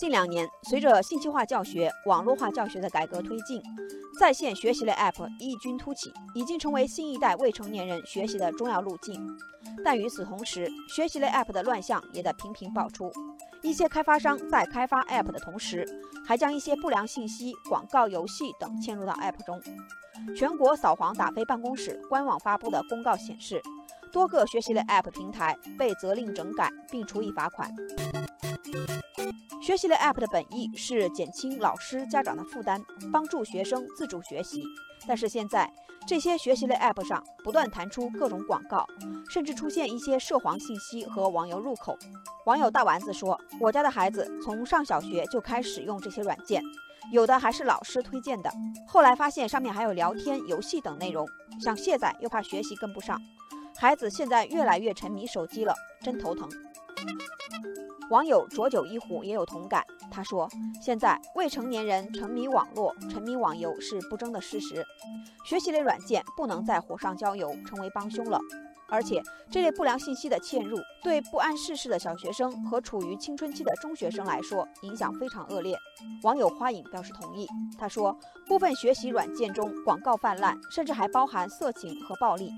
[0.00, 3.60] 近两年，随着信息化教学、网络化教学的改革推进，
[4.18, 9.20] 在线学习类 App 异军突起，已经成为新一代未成年人学习的重要路径。
[9.84, 13.12] 但与此同时，学习类 App 的乱象也在频频爆出。
[13.60, 15.86] 一些开发商在开发 App 的同时，
[16.26, 19.60] 还将一些不良信息、广告、游戏等嵌入到 App 中。
[20.34, 23.60] 全国扫黄打非办公室官网发布的公告显示，
[24.12, 27.72] 多个学习类 App 平台被责令整改并处以罚款。
[29.62, 32.82] 学习类 App 的本意是减轻老师、家长的负担，
[33.12, 34.64] 帮助学生自主学习。
[35.06, 35.70] 但是现在，
[36.06, 38.86] 这些学习类 App 上不断弹出各种广告，
[39.28, 41.96] 甚至出现一些涉黄信息和网游入口。
[42.46, 46.62] 网友大丸子说：“我家的孩子从上小学就开始用这些软件，
[47.12, 48.50] 有的还是老师推荐的。
[48.86, 51.26] 后来发现上面还有聊天、游戏等内容，
[51.60, 53.20] 想卸载又怕学习跟不上。
[53.80, 56.46] 孩子现在越来越沉迷手机了，真头疼。”
[58.10, 60.46] 网友浊酒一壶也有同感，他说
[60.82, 64.84] ：“现在未成年人沉迷网络、沉迷网游是不争的事实，
[65.46, 68.38] 学习类软件不能再火上浇油，成为帮凶了。
[68.90, 75.74] 而且这类不良信息的嵌入，对不谙世事的小学生和处于青春期的中学生来说，影响非常恶劣。”
[76.22, 78.14] 网友花影表示同意，他说
[78.46, 82.50] ：“部分学习软件中广告泛滥，甚至还包含色情和暴力。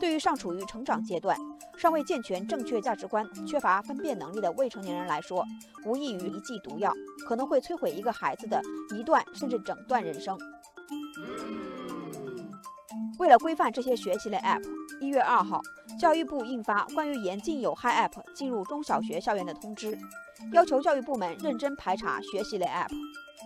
[0.00, 1.36] 对于尚处于成长阶段。”
[1.78, 5.44] 尚未健全正确价值观、缺乏分辨能力的未成年人来说，
[5.86, 6.92] 无异于一剂毒药，
[7.24, 8.60] 可能会摧毁一个孩子的
[8.96, 10.36] 一段甚至整段人生。
[13.20, 14.60] 为了规范这些学习类 App，
[15.00, 15.60] 一月二号，
[15.98, 19.98] 教育部印发关于严禁有害 App 进入中小学校园的通知，
[20.52, 22.88] 要求教育部门认真排查学习类 App，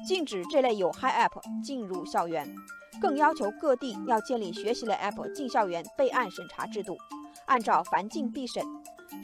[0.06, 2.47] 禁止这类有害 App 进入校园，
[3.00, 6.97] 更要求各地要建立学习类 App 进校园备案审查制度。
[7.47, 8.62] 按照凡进必审，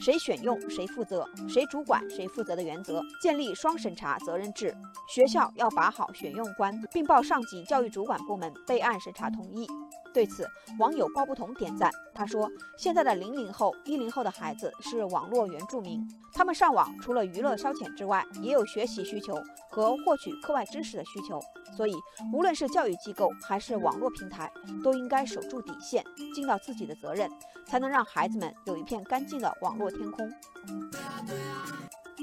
[0.01, 4.75] 谁选用谁负责，谁主管谁负责的原则，建立双审查责任制。
[5.07, 9.67] 学校要把好选用关，并报上级教育主管部门备案审查同意。
[10.13, 10.47] 对此，
[10.79, 11.91] 网友包不同点赞。
[12.13, 19.33] 他说：“现在的零零后、一零后的孩子是网络原住民，他们上网除了娱乐消遣之外，也有学习需求
[19.69, 21.39] 和获取课外知识的需求。
[21.77, 21.95] 所以，
[22.33, 24.51] 无论是教育机构还是网络平台，
[24.83, 26.03] 都应该守住底线，
[26.33, 27.29] 尽到自己的责任，
[27.65, 30.29] 才能让孩子们有一片干净的网络天空。”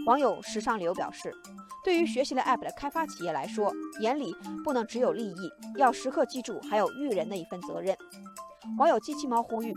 [0.07, 1.33] 网友时尚流表示。
[1.85, 4.35] 对于学习类 App 的开发企业来说，眼里
[4.65, 7.97] 不能只有利益，要时刻记住还有育人的一份责任。
[8.77, 9.73] 网友机器猫呼吁，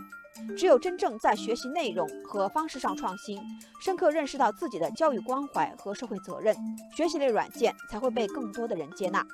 [0.56, 3.40] 只有真正在学习内容和方式上创新，
[3.80, 6.52] 深刻认识到自己的教育关怀和社会责任，
[6.96, 9.24] 学习类软件才会被更多的人接纳。